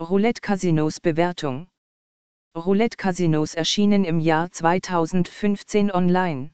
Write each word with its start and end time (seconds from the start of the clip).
Roulette-Casinos 0.00 1.00
Bewertung 1.00 1.66
Roulette-Casinos 2.56 3.54
erschienen 3.54 4.04
im 4.04 4.20
Jahr 4.20 4.48
2015 4.52 5.90
online. 5.90 6.52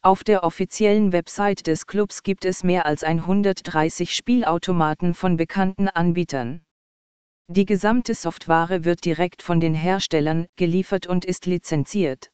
Auf 0.00 0.22
der 0.22 0.44
offiziellen 0.44 1.10
Website 1.10 1.66
des 1.66 1.88
Clubs 1.88 2.22
gibt 2.22 2.44
es 2.44 2.62
mehr 2.62 2.86
als 2.86 3.02
130 3.02 4.14
Spielautomaten 4.14 5.14
von 5.14 5.36
bekannten 5.36 5.88
Anbietern. 5.88 6.62
Die 7.48 7.64
gesamte 7.64 8.14
Software 8.14 8.84
wird 8.84 9.04
direkt 9.04 9.42
von 9.42 9.58
den 9.58 9.74
Herstellern 9.74 10.46
geliefert 10.54 11.08
und 11.08 11.24
ist 11.24 11.46
lizenziert. 11.46 12.30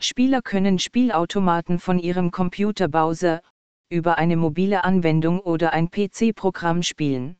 Spieler 0.00 0.42
können 0.42 0.80
Spielautomaten 0.80 1.78
von 1.78 2.00
ihrem 2.00 2.32
Computerbrowser, 2.32 3.42
über 3.90 4.18
eine 4.18 4.36
mobile 4.36 4.82
Anwendung 4.82 5.38
oder 5.38 5.72
ein 5.72 5.88
PC-Programm 5.88 6.82
spielen. 6.82 7.36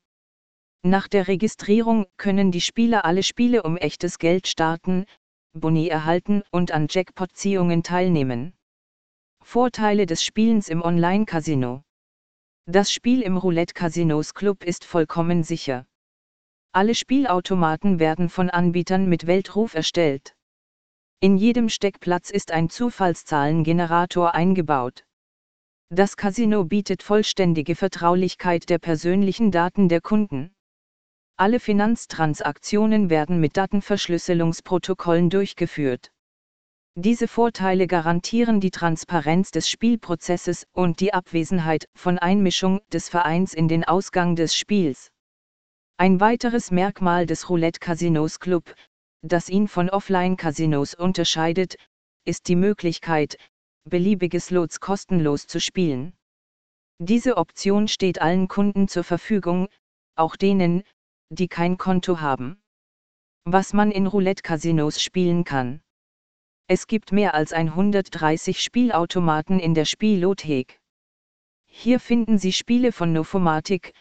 Nach 0.88 1.08
der 1.08 1.26
Registrierung 1.26 2.06
können 2.16 2.52
die 2.52 2.60
Spieler 2.60 3.04
alle 3.04 3.24
Spiele 3.24 3.64
um 3.64 3.76
echtes 3.76 4.20
Geld 4.20 4.46
starten, 4.46 5.06
Boni 5.52 5.88
erhalten 5.88 6.44
und 6.52 6.70
an 6.70 6.86
Jackpot-Ziehungen 6.88 7.82
teilnehmen. 7.82 8.54
Vorteile 9.42 10.06
des 10.06 10.22
Spielens 10.22 10.68
im 10.68 10.82
Online-Casino. 10.82 11.82
Das 12.66 12.92
Spiel 12.92 13.22
im 13.22 13.36
Roulette-Casinos 13.36 14.32
Club 14.32 14.62
ist 14.62 14.84
vollkommen 14.84 15.42
sicher. 15.42 15.86
Alle 16.70 16.94
Spielautomaten 16.94 17.98
werden 17.98 18.28
von 18.28 18.48
Anbietern 18.48 19.08
mit 19.08 19.26
Weltruf 19.26 19.74
erstellt. 19.74 20.36
In 21.18 21.36
jedem 21.36 21.68
Steckplatz 21.68 22.30
ist 22.30 22.52
ein 22.52 22.70
Zufallszahlengenerator 22.70 24.36
eingebaut. 24.36 25.04
Das 25.88 26.16
Casino 26.16 26.62
bietet 26.64 27.02
vollständige 27.02 27.74
Vertraulichkeit 27.74 28.70
der 28.70 28.78
persönlichen 28.78 29.50
Daten 29.50 29.88
der 29.88 30.00
Kunden. 30.00 30.52
Alle 31.38 31.60
Finanztransaktionen 31.60 33.10
werden 33.10 33.40
mit 33.40 33.58
Datenverschlüsselungsprotokollen 33.58 35.28
durchgeführt. 35.28 36.10
Diese 36.94 37.28
Vorteile 37.28 37.86
garantieren 37.86 38.58
die 38.58 38.70
Transparenz 38.70 39.50
des 39.50 39.68
Spielprozesses 39.68 40.66
und 40.72 41.00
die 41.00 41.12
Abwesenheit 41.12 41.90
von 41.94 42.18
Einmischung 42.18 42.80
des 42.90 43.10
Vereins 43.10 43.52
in 43.52 43.68
den 43.68 43.84
Ausgang 43.84 44.34
des 44.34 44.56
Spiels. 44.56 45.10
Ein 45.98 46.20
weiteres 46.20 46.70
Merkmal 46.70 47.26
des 47.26 47.50
Roulette 47.50 47.80
Casinos 47.80 48.40
Club, 48.40 48.74
das 49.20 49.50
ihn 49.50 49.68
von 49.68 49.90
Offline-Casinos 49.90 50.94
unterscheidet, 50.94 51.76
ist 52.24 52.48
die 52.48 52.56
Möglichkeit, 52.56 53.36
beliebige 53.84 54.40
Slots 54.40 54.80
kostenlos 54.80 55.46
zu 55.46 55.60
spielen. 55.60 56.14
Diese 56.98 57.36
Option 57.36 57.88
steht 57.88 58.22
allen 58.22 58.48
Kunden 58.48 58.88
zur 58.88 59.04
Verfügung, 59.04 59.68
auch 60.14 60.36
denen, 60.36 60.82
die 61.30 61.48
kein 61.48 61.78
Konto 61.78 62.20
haben. 62.20 62.60
Was 63.44 63.72
man 63.72 63.90
in 63.90 64.06
Roulette-Casinos 64.06 65.00
spielen 65.00 65.44
kann. 65.44 65.80
Es 66.68 66.86
gibt 66.86 67.12
mehr 67.12 67.34
als 67.34 67.52
130 67.52 68.60
Spielautomaten 68.60 69.60
in 69.60 69.74
der 69.74 69.84
Spielothek. 69.84 70.80
Hier 71.66 72.00
finden 72.00 72.38
Sie 72.38 72.52
Spiele 72.52 72.90
von 72.90 73.12
Novomatic, 73.12 73.92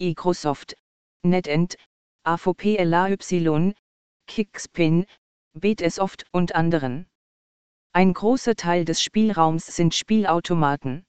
Microsoft, 0.00 0.76
NetEnt, 1.22 1.76
AVPLAY, 2.24 3.74
Kickspin, 4.26 5.04
Betsoft 5.52 6.24
und 6.32 6.54
anderen. 6.54 7.06
Ein 7.92 8.12
großer 8.12 8.56
Teil 8.56 8.84
des 8.84 9.02
Spielraums 9.02 9.66
sind 9.66 9.94
Spielautomaten. 9.94 11.04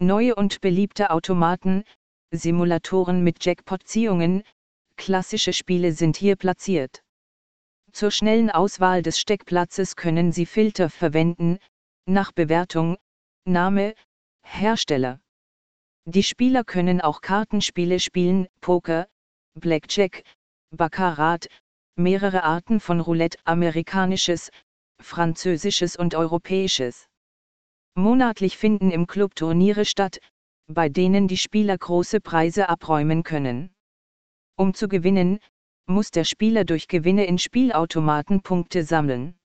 Neue 0.00 0.34
und 0.34 0.60
beliebte 0.60 1.10
Automaten, 1.10 1.84
Simulatoren 2.30 3.22
mit 3.22 3.44
Jackpot-Ziehungen, 3.44 4.42
klassische 4.96 5.52
Spiele 5.52 5.92
sind 5.92 6.16
hier 6.16 6.36
platziert. 6.36 7.02
Zur 7.92 8.10
schnellen 8.10 8.50
Auswahl 8.50 9.02
des 9.02 9.18
Steckplatzes 9.18 9.96
können 9.96 10.32
Sie 10.32 10.46
Filter 10.46 10.90
verwenden, 10.90 11.58
nach 12.06 12.32
Bewertung, 12.32 12.96
Name, 13.44 13.94
Hersteller. 14.42 15.20
Die 16.06 16.22
Spieler 16.22 16.64
können 16.64 17.00
auch 17.00 17.20
Kartenspiele 17.20 18.00
spielen, 18.00 18.46
Poker, 18.60 19.08
Blackjack, 19.54 20.22
Baccarat, 20.70 21.48
mehrere 21.96 22.42
Arten 22.42 22.80
von 22.80 23.00
Roulette, 23.00 23.38
amerikanisches, 23.44 24.50
französisches 25.00 25.96
und 25.96 26.14
europäisches. 26.14 27.08
Monatlich 27.94 28.58
finden 28.58 28.90
im 28.90 29.06
Club 29.06 29.34
Turniere 29.34 29.84
statt, 29.84 30.18
bei 30.66 30.88
denen 30.88 31.28
die 31.28 31.36
Spieler 31.36 31.78
große 31.78 32.20
Preise 32.20 32.68
abräumen 32.68 33.22
können. 33.22 33.73
Um 34.56 34.74
zu 34.74 34.88
gewinnen, 34.88 35.40
muss 35.86 36.10
der 36.10 36.24
Spieler 36.24 36.64
durch 36.64 36.88
Gewinne 36.88 37.26
in 37.26 37.38
Spielautomaten 37.38 38.42
Punkte 38.42 38.84
sammeln. 38.84 39.36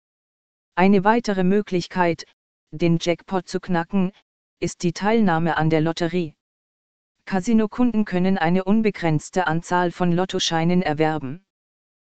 Eine 0.75 1.03
weitere 1.03 1.45
Möglichkeit, 1.45 2.25
den 2.71 2.99
Jackpot 3.01 3.49
zu 3.49 3.59
knacken, 3.59 4.13
ist 4.61 4.83
die 4.83 4.93
Teilnahme 4.93 5.57
an 5.57 5.71
der 5.71 5.81
Lotterie. 5.81 6.35
Casino-Kunden 7.25 8.05
können 8.05 8.39
eine 8.39 8.65
unbegrenzte 8.65 9.47
Anzahl 9.47 9.91
von 9.91 10.13
Lottoscheinen 10.13 10.83
erwerben. 10.83 11.45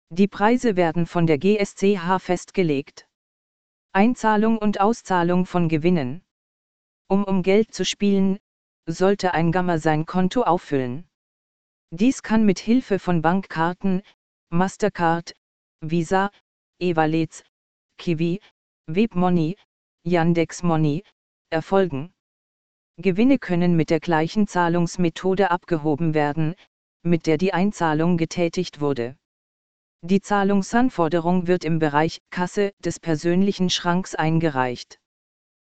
Die 0.09 0.27
Preise 0.27 0.75
werden 0.75 1.05
von 1.05 1.27
der 1.27 1.37
GSCH 1.37 2.19
festgelegt. 2.19 3.07
Einzahlung 3.93 4.57
und 4.57 4.79
Auszahlung 4.79 5.45
von 5.45 5.69
Gewinnen. 5.69 6.23
Um 7.07 7.23
um 7.23 7.43
Geld 7.43 7.73
zu 7.73 7.83
spielen, 7.83 8.39
sollte 8.85 9.33
ein 9.33 9.51
Gamma 9.51 9.77
sein 9.77 10.05
Konto 10.05 10.43
auffüllen. 10.43 11.09
Dies 11.93 12.23
kann 12.23 12.45
mit 12.45 12.57
Hilfe 12.59 12.99
von 12.99 13.21
Bankkarten, 13.21 14.01
Mastercard, 14.49 15.33
Visa, 15.81 16.31
Evalets, 16.79 17.43
Kiwi, 17.97 18.39
Webmoney, 18.87 19.57
Yandex 20.03 20.63
Money, 20.63 21.03
erfolgen. 21.49 22.13
Gewinne 22.95 23.39
können 23.39 23.75
mit 23.75 23.89
der 23.89 23.99
gleichen 23.99 24.47
Zahlungsmethode 24.47 25.51
abgehoben 25.51 26.13
werden, 26.13 26.55
mit 27.03 27.27
der 27.27 27.37
die 27.37 27.53
Einzahlung 27.53 28.15
getätigt 28.15 28.79
wurde. 28.79 29.17
Die 30.01 30.21
Zahlungsanforderung 30.21 31.47
wird 31.47 31.65
im 31.65 31.79
Bereich 31.79 32.21
Kasse 32.29 32.71
des 32.79 33.01
persönlichen 33.01 33.69
Schranks 33.69 34.15
eingereicht. 34.15 35.00